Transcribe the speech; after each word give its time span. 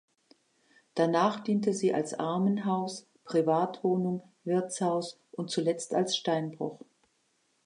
Danach 0.95 1.41
diente 1.41 1.75
sie 1.75 1.93
als 1.93 2.15
Armenhaus, 2.15 3.07
Privatwohnung, 3.23 4.23
Wirtshaus 4.43 5.19
und 5.31 5.51
zuletzt 5.51 5.93
als 5.93 6.17
Steinbruch. 6.17 6.79